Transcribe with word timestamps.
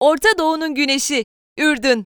Orta 0.00 0.28
Doğu'nun 0.38 0.74
güneşi, 0.74 1.24
Ürdün. 1.58 2.04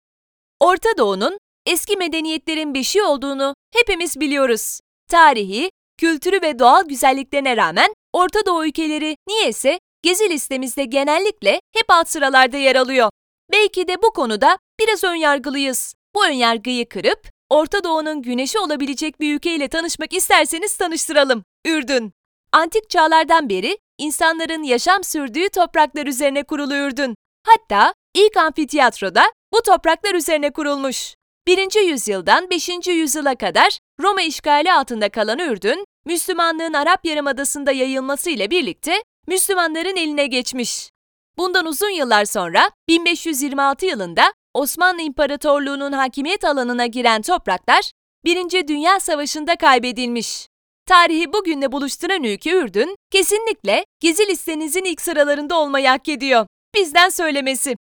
Orta 0.60 0.88
Doğu'nun 0.98 1.38
eski 1.66 1.96
medeniyetlerin 1.96 2.74
beşiği 2.74 3.04
olduğunu 3.04 3.54
hepimiz 3.74 4.20
biliyoruz. 4.20 4.80
Tarihi, 5.10 5.70
kültürü 5.98 6.42
ve 6.42 6.58
doğal 6.58 6.88
güzelliklerine 6.88 7.56
rağmen 7.56 7.94
Orta 8.12 8.46
Doğu 8.46 8.66
ülkeleri 8.66 9.16
niyeyse 9.28 9.78
gezi 10.02 10.30
listemizde 10.30 10.84
genellikle 10.84 11.60
hep 11.74 11.84
alt 11.88 12.08
sıralarda 12.08 12.56
yer 12.56 12.76
alıyor. 12.76 13.10
Belki 13.52 13.88
de 13.88 14.02
bu 14.02 14.12
konuda 14.12 14.58
biraz 14.80 15.04
önyargılıyız. 15.04 15.94
Bu 16.14 16.26
önyargıyı 16.26 16.88
kırıp 16.88 17.28
Orta 17.50 17.84
Doğu'nun 17.84 18.22
güneşi 18.22 18.58
olabilecek 18.58 19.20
bir 19.20 19.34
ülkeyle 19.34 19.68
tanışmak 19.68 20.12
isterseniz 20.12 20.76
tanıştıralım. 20.76 21.44
Ürdün. 21.66 22.12
Antik 22.52 22.90
çağlardan 22.90 23.48
beri 23.48 23.78
insanların 23.98 24.62
yaşam 24.62 25.04
sürdüğü 25.04 25.48
topraklar 25.48 26.06
üzerine 26.06 26.42
kurulu 26.42 26.74
Ürdün. 26.74 27.14
Hatta 27.46 27.94
ilk 28.14 28.36
amfiteyatroda 28.36 29.22
bu 29.52 29.62
topraklar 29.62 30.14
üzerine 30.14 30.52
kurulmuş. 30.52 31.14
1. 31.46 31.88
yüzyıldan 31.88 32.50
5. 32.50 32.68
yüzyıla 32.86 33.34
kadar 33.34 33.78
Roma 34.00 34.22
işgali 34.22 34.72
altında 34.72 35.08
kalan 35.08 35.38
Ürdün, 35.38 35.84
Müslümanlığın 36.06 36.72
Arap 36.72 37.04
Yarımadası'nda 37.04 37.72
yayılması 37.72 38.30
ile 38.30 38.50
birlikte 38.50 39.02
Müslümanların 39.26 39.96
eline 39.96 40.26
geçmiş. 40.26 40.90
Bundan 41.38 41.66
uzun 41.66 41.90
yıllar 41.90 42.24
sonra 42.24 42.70
1526 42.88 43.86
yılında 43.86 44.32
Osmanlı 44.54 45.02
İmparatorluğu'nun 45.02 45.92
hakimiyet 45.92 46.44
alanına 46.44 46.86
giren 46.86 47.22
topraklar 47.22 47.90
1. 48.24 48.68
Dünya 48.68 49.00
Savaşı'nda 49.00 49.56
kaybedilmiş. 49.56 50.46
Tarihi 50.86 51.32
bugünle 51.32 51.72
buluşturan 51.72 52.24
ülke 52.24 52.50
Ürdün, 52.50 52.96
kesinlikle 53.10 53.84
gezi 54.00 54.28
listenizin 54.28 54.84
ilk 54.84 55.00
sıralarında 55.00 55.58
olmayı 55.58 55.88
hak 55.88 56.08
ediyor. 56.08 56.46
Bizden 56.74 57.08
söylemesi. 57.08 57.76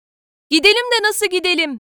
Gidelim 0.50 0.74
de 0.74 1.08
nasıl 1.08 1.27
gidelim? 1.27 1.78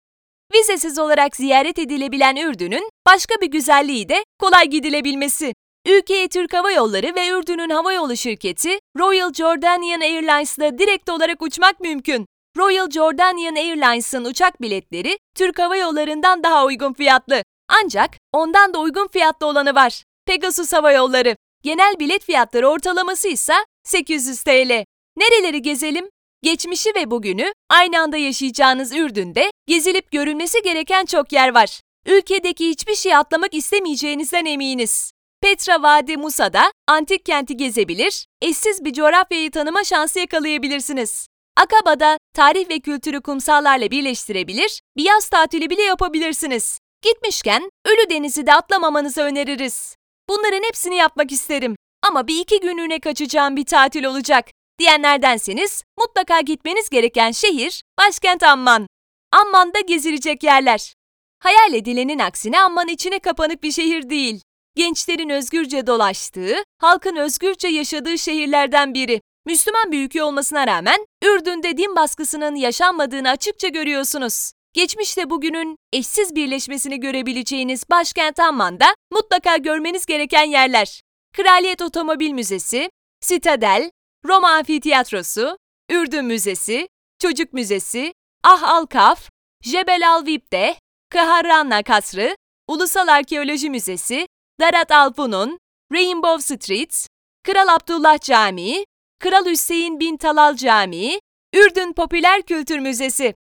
Vizesiz 0.53 0.99
olarak 0.99 1.35
ziyaret 1.35 1.79
edilebilen 1.79 2.35
Ürdün'ün 2.35 2.89
başka 3.05 3.35
bir 3.41 3.47
güzelliği 3.47 4.09
de 4.09 4.23
kolay 4.39 4.67
gidilebilmesi. 4.67 5.53
Ülkeye 5.87 6.27
Türk 6.27 6.53
Hava 6.53 6.71
Yolları 6.71 7.15
ve 7.15 7.27
Ürdün'ün 7.27 7.69
havayolu 7.69 8.17
şirketi 8.17 8.79
Royal 8.99 9.33
Jordanian 9.33 10.01
Airlines'la 10.01 10.77
direkt 10.77 11.09
olarak 11.09 11.41
uçmak 11.41 11.79
mümkün. 11.79 12.25
Royal 12.57 12.89
Jordanian 12.89 13.55
Airlines'ın 13.55 14.25
uçak 14.25 14.61
biletleri 14.61 15.17
Türk 15.35 15.59
Hava 15.59 15.75
Yolları'ndan 15.75 16.43
daha 16.43 16.65
uygun 16.65 16.93
fiyatlı. 16.93 17.43
Ancak 17.69 18.11
ondan 18.33 18.73
da 18.73 18.79
uygun 18.79 19.07
fiyatlı 19.07 19.47
olanı 19.47 19.75
var. 19.75 20.03
Pegasus 20.25 20.73
Hava 20.73 20.91
Yolları. 20.91 21.35
Genel 21.63 21.99
bilet 21.99 22.23
fiyatları 22.23 22.67
ortalaması 22.67 23.27
ise 23.27 23.53
800 23.83 24.43
TL. 24.43 24.85
Nereleri 25.17 25.61
gezelim? 25.61 26.09
Geçmişi 26.43 26.89
ve 26.95 27.11
bugünü 27.11 27.53
aynı 27.69 27.99
anda 27.99 28.17
yaşayacağınız 28.17 28.95
Ürdün'de 28.95 29.51
gezilip 29.67 30.11
görülmesi 30.11 30.61
gereken 30.63 31.05
çok 31.05 31.31
yer 31.31 31.53
var. 31.53 31.81
Ülkedeki 32.05 32.69
hiçbir 32.69 32.95
şey 32.95 33.15
atlamak 33.15 33.53
istemeyeceğinizden 33.53 34.45
eminiz. 34.45 35.11
Petra 35.41 35.83
Vadi 35.83 36.17
Musa'da 36.17 36.71
antik 36.87 37.25
kenti 37.25 37.57
gezebilir, 37.57 38.25
eşsiz 38.41 38.85
bir 38.85 38.93
coğrafyayı 38.93 39.51
tanıma 39.51 39.83
şansı 39.83 40.19
yakalayabilirsiniz. 40.19 41.27
Akaba'da 41.57 42.17
tarih 42.35 42.69
ve 42.69 42.79
kültürü 42.79 43.21
kumsallarla 43.21 43.91
birleştirebilir, 43.91 44.81
bir 44.97 45.03
yaz 45.03 45.29
tatili 45.29 45.69
bile 45.69 45.81
yapabilirsiniz. 45.81 46.79
Gitmişken 47.01 47.69
Ölü 47.85 48.09
Deniz'i 48.09 48.47
de 48.47 48.53
atlamamanızı 48.53 49.21
öneririz. 49.21 49.95
Bunların 50.29 50.63
hepsini 50.67 50.95
yapmak 50.95 51.31
isterim 51.31 51.75
ama 52.07 52.27
bir 52.27 52.39
iki 52.39 52.59
günlüğüne 52.59 52.99
kaçacağım 52.99 53.55
bir 53.55 53.65
tatil 53.65 54.03
olacak 54.03 54.45
diyenlerdenseniz 54.79 55.83
mutlaka 55.99 56.41
gitmeniz 56.41 56.89
gereken 56.89 57.31
şehir 57.31 57.83
başkent 57.99 58.43
Amman. 58.43 58.87
Amman'da 59.31 59.79
gezilecek 59.79 60.43
yerler. 60.43 60.93
Hayal 61.39 61.73
edilenin 61.73 62.19
aksine 62.19 62.59
Amman 62.59 62.87
içine 62.87 63.19
kapanık 63.19 63.63
bir 63.63 63.71
şehir 63.71 64.09
değil. 64.09 64.41
Gençlerin 64.75 65.29
özgürce 65.29 65.87
dolaştığı, 65.87 66.55
halkın 66.77 67.15
özgürce 67.15 67.67
yaşadığı 67.67 68.17
şehirlerden 68.17 68.93
biri. 68.93 69.21
Müslüman 69.45 69.91
bir 69.91 70.05
ülke 70.05 70.23
olmasına 70.23 70.67
rağmen 70.67 71.05
Ürdün'de 71.23 71.77
din 71.77 71.95
baskısının 71.95 72.55
yaşanmadığını 72.55 73.29
açıkça 73.29 73.67
görüyorsunuz. 73.67 74.51
Geçmişte 74.73 75.29
bugünün 75.29 75.77
eşsiz 75.93 76.35
birleşmesini 76.35 76.99
görebileceğiniz 76.99 77.89
başkent 77.89 78.39
Amman'da 78.39 78.95
mutlaka 79.11 79.57
görmeniz 79.57 80.05
gereken 80.05 80.43
yerler. 80.43 81.01
Kraliyet 81.35 81.81
Otomobil 81.81 82.31
Müzesi, 82.31 82.89
Sitadel, 83.21 83.91
Roma 84.27 84.49
Amfiteyatrosu, 84.49 85.57
Ürdün 85.89 86.25
Müzesi, 86.25 86.87
Çocuk 87.21 87.53
Müzesi, 87.53 88.13
Ah 88.43 88.63
Al 88.63 88.85
Kaf, 88.85 89.29
Jebel 89.63 90.09
Al 90.09 90.25
Vipde, 90.25 90.75
Kaharranna 91.09 91.83
Kasrı, 91.83 92.35
Ulusal 92.67 93.07
Arkeoloji 93.07 93.69
Müzesi, 93.69 94.27
Darat 94.59 94.91
Al 94.91 95.13
Funun, 95.13 95.59
Rainbow 95.93 96.57
Street, 96.57 97.07
Kral 97.43 97.67
Abdullah 97.67 98.19
Camii, 98.19 98.85
Kral 99.19 99.45
Hüseyin 99.45 99.99
bin 99.99 100.17
Talal 100.17 100.55
Camii, 100.55 101.19
Ürdün 101.53 101.93
Popüler 101.93 102.41
Kültür 102.41 102.79
Müzesi. 102.79 103.35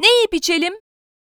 Ne 0.00 0.08
yiyip 0.08 0.34
içelim? 0.34 0.74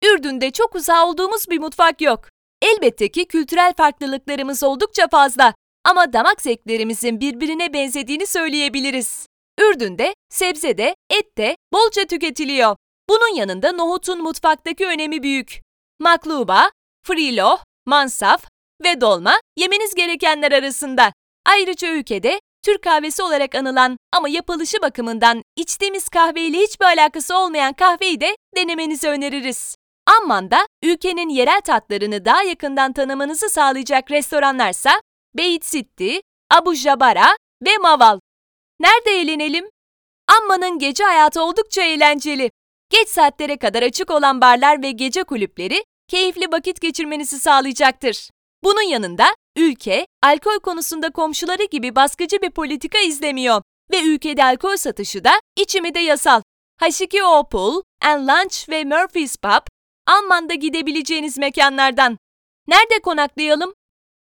Ürdün'de 0.04 0.50
çok 0.50 0.74
uzağa 0.74 1.06
olduğumuz 1.06 1.50
bir 1.50 1.58
mutfak 1.58 2.00
yok. 2.00 2.28
Elbette 2.62 3.08
ki 3.08 3.24
kültürel 3.24 3.74
farklılıklarımız 3.74 4.62
oldukça 4.62 5.08
fazla 5.08 5.54
ama 5.84 6.12
damak 6.12 6.42
zevklerimizin 6.42 7.20
birbirine 7.20 7.72
benzediğini 7.72 8.26
söyleyebiliriz. 8.26 9.26
Ürdün'de 9.60 10.14
sebze 10.30 10.78
de, 10.78 10.96
et 11.10 11.38
de 11.38 11.56
bolca 11.72 12.04
tüketiliyor. 12.04 12.76
Bunun 13.08 13.34
yanında 13.34 13.72
nohutun 13.72 14.22
mutfaktaki 14.22 14.86
önemi 14.86 15.22
büyük. 15.22 15.60
Makluba, 16.00 16.70
frilo, 17.06 17.58
mansaf 17.86 18.44
ve 18.84 19.00
dolma 19.00 19.34
yemeniz 19.56 19.94
gerekenler 19.94 20.52
arasında. 20.52 21.12
Ayrıca 21.46 21.88
ülkede 21.88 22.40
Türk 22.64 22.82
kahvesi 22.82 23.22
olarak 23.22 23.54
anılan 23.54 23.96
ama 24.12 24.28
yapılışı 24.28 24.82
bakımından 24.82 25.42
içtiğimiz 25.56 26.08
kahveyle 26.08 26.58
hiçbir 26.58 26.84
alakası 26.84 27.38
olmayan 27.38 27.72
kahveyi 27.72 28.20
de 28.20 28.36
denemenizi 28.56 29.08
öneririz. 29.08 29.76
Amman'da 30.20 30.66
ülkenin 30.82 31.28
yerel 31.28 31.60
tatlarını 31.60 32.24
daha 32.24 32.42
yakından 32.42 32.92
tanımanızı 32.92 33.48
sağlayacak 33.48 34.10
restoranlarsa 34.10 35.00
Beit 35.36 35.64
Sitti, 35.64 36.20
Abu 36.50 36.74
Jabara 36.74 37.36
ve 37.62 37.78
Maval. 37.78 38.20
Nerede 38.80 39.10
eğlenelim? 39.10 39.68
Amman'ın 40.38 40.78
gece 40.78 41.04
hayatı 41.04 41.42
oldukça 41.42 41.82
eğlenceli. 41.82 42.50
Geç 42.90 43.08
saatlere 43.08 43.56
kadar 43.56 43.82
açık 43.82 44.10
olan 44.10 44.40
barlar 44.40 44.82
ve 44.82 44.90
gece 44.90 45.24
kulüpleri 45.24 45.84
keyifli 46.08 46.52
vakit 46.52 46.80
geçirmenizi 46.80 47.38
sağlayacaktır. 47.38 48.30
Bunun 48.64 48.88
yanında 48.88 49.26
ülke 49.56 50.06
alkol 50.22 50.58
konusunda 50.58 51.10
komşuları 51.10 51.64
gibi 51.64 51.96
baskıcı 51.96 52.42
bir 52.42 52.50
politika 52.50 52.98
izlemiyor 52.98 53.62
ve 53.92 54.02
ülkede 54.02 54.44
alkol 54.44 54.76
satışı 54.76 55.24
da 55.24 55.32
içimi 55.56 55.94
de 55.94 56.00
yasal. 56.00 56.42
H2O 56.80 57.48
Pool, 57.50 57.82
and 58.02 58.28
Lunch 58.28 58.68
ve 58.68 58.84
Murphy's 58.84 59.36
Pub, 59.36 59.66
Amman'da 60.06 60.54
gidebileceğiniz 60.54 61.38
mekanlardan. 61.38 62.18
Nerede 62.68 62.98
konaklayalım? 63.02 63.74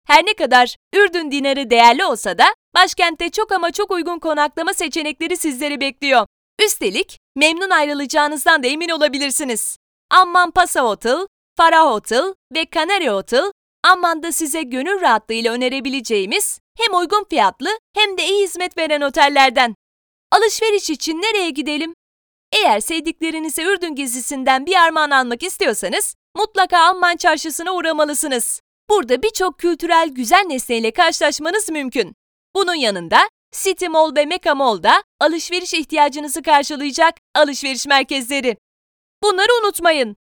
Her 0.07 0.27
ne 0.27 0.35
kadar 0.35 0.77
Ürdün 0.95 1.31
dinarı 1.31 1.71
değerli 1.71 2.05
olsa 2.05 2.39
da 2.39 2.45
başkentte 2.75 3.31
çok 3.31 3.53
ama 3.53 3.71
çok 3.71 3.91
uygun 3.91 4.19
konaklama 4.19 4.75
seçenekleri 4.75 5.37
sizleri 5.37 5.81
bekliyor. 5.81 6.27
Üstelik 6.65 7.19
memnun 7.37 7.71
ayrılacağınızdan 7.71 8.63
da 8.63 8.67
emin 8.67 8.89
olabilirsiniz. 8.89 9.77
Amman 10.11 10.51
Pasa 10.51 10.81
Hotel, 10.81 11.27
Farah 11.57 11.85
Hotel 11.85 12.35
ve 12.55 12.67
Canary 12.75 13.09
Hotel, 13.09 13.53
Amman'da 13.85 14.33
size 14.33 14.63
gönül 14.63 15.01
rahatlığıyla 15.01 15.53
önerebileceğimiz 15.53 16.61
hem 16.79 16.95
uygun 16.95 17.25
fiyatlı 17.31 17.69
hem 17.95 18.19
de 18.19 18.27
iyi 18.27 18.45
hizmet 18.45 18.79
veren 18.79 19.01
otellerden. 19.01 19.75
Alışveriş 20.33 20.91
için 20.91 21.23
nereye 21.23 21.51
gidelim? 21.51 21.95
Eğer 22.53 22.81
sevdiklerinize 22.81 23.63
Ürdün 23.63 23.95
gezisinden 23.95 24.67
bir 24.67 24.75
armağan 24.75 25.11
almak 25.11 25.43
istiyorsanız 25.43 26.15
mutlaka 26.37 26.79
Amman 26.79 27.17
çarşısına 27.17 27.73
uğramalısınız. 27.73 28.61
Burada 28.91 29.23
birçok 29.23 29.59
kültürel 29.59 30.09
güzel 30.09 30.45
nesneyle 30.47 30.91
karşılaşmanız 30.91 31.71
mümkün. 31.71 32.15
Bunun 32.55 32.75
yanında 32.75 33.19
City 33.53 33.87
Mall 33.87 34.17
ve 34.17 34.25
Mecca 34.25 34.55
Mall'da 34.55 35.03
alışveriş 35.21 35.75
ihtiyacınızı 35.75 36.43
karşılayacak 36.43 37.15
alışveriş 37.35 37.87
merkezleri. 37.87 38.57
Bunları 39.23 39.49
unutmayın. 39.63 40.17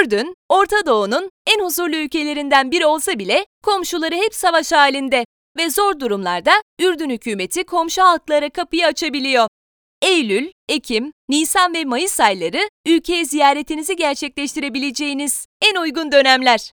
Ürdün, 0.00 0.34
Orta 0.48 0.86
Doğu'nun 0.86 1.30
en 1.46 1.64
huzurlu 1.64 1.96
ülkelerinden 1.96 2.70
biri 2.70 2.86
olsa 2.86 3.18
bile 3.18 3.46
komşuları 3.62 4.14
hep 4.14 4.34
savaş 4.34 4.72
halinde 4.72 5.24
ve 5.56 5.70
zor 5.70 6.00
durumlarda 6.00 6.52
Ürdün 6.80 7.10
hükümeti 7.10 7.64
komşu 7.64 8.02
halklara 8.02 8.50
kapıyı 8.50 8.86
açabiliyor. 8.86 9.48
Eylül, 10.02 10.50
Ekim, 10.68 11.12
Nisan 11.28 11.74
ve 11.74 11.84
Mayıs 11.84 12.20
ayları 12.20 12.68
ülkeye 12.86 13.24
ziyaretinizi 13.24 13.96
gerçekleştirebileceğiniz 13.96 15.46
en 15.62 15.80
uygun 15.80 16.12
dönemler. 16.12 16.72